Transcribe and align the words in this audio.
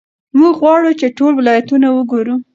موږ 0.39 0.53
غواړو 0.61 0.91
چې 0.99 1.07
ټول 1.17 1.31
ولایتونه 1.35 1.87
وګورو. 1.91 2.35